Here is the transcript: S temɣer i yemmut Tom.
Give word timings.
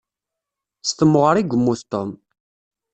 S 0.87 0.89
temɣer 0.97 1.35
i 1.37 1.43
yemmut 1.45 1.81
Tom. 1.91 2.09